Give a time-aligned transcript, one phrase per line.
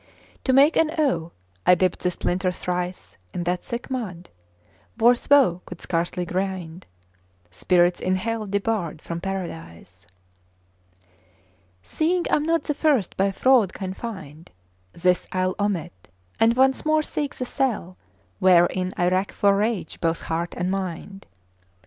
[0.45, 1.31] To make an O,
[1.63, 4.29] I dipped the splinter thrice In that thick mud;
[4.99, 6.87] worse woe could scarcely grind
[7.51, 10.07] Spirits in hell debarred from Paradise.
[11.83, 14.49] Seeing I'm not the first by fraud confined,
[14.91, 16.07] This I'll omit;
[16.39, 17.95] and once more seek the cell
[18.39, 21.27] Wherein I rack for rage both heart and mind.